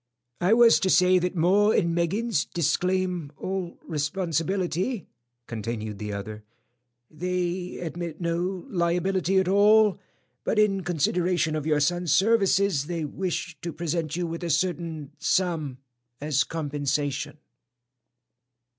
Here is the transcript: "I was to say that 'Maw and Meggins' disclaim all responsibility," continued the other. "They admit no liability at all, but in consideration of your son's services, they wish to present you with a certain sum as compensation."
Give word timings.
"I 0.39 0.53
was 0.55 0.79
to 0.79 0.89
say 0.89 1.19
that 1.19 1.35
'Maw 1.35 1.69
and 1.73 1.93
Meggins' 1.93 2.45
disclaim 2.51 3.31
all 3.37 3.77
responsibility," 3.83 5.05
continued 5.45 5.99
the 5.99 6.11
other. 6.11 6.43
"They 7.11 7.77
admit 7.77 8.19
no 8.19 8.65
liability 8.67 9.37
at 9.37 9.47
all, 9.47 9.99
but 10.43 10.57
in 10.57 10.81
consideration 10.83 11.55
of 11.55 11.67
your 11.67 11.79
son's 11.79 12.11
services, 12.11 12.87
they 12.87 13.05
wish 13.05 13.61
to 13.61 13.71
present 13.71 14.15
you 14.15 14.25
with 14.25 14.43
a 14.43 14.49
certain 14.49 15.11
sum 15.19 15.77
as 16.19 16.43
compensation." 16.45 17.37